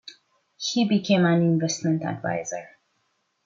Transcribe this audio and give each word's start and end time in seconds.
He 0.57 0.89
became 0.89 1.25
an 1.27 1.43
investment 1.43 2.03
adviser. 2.03 2.67